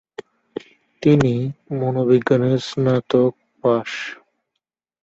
তিনি 1.03 1.33
মনোবিজ্ঞানে 1.79 2.51
স্নাতক 2.67 3.31
পাশ। 3.63 3.89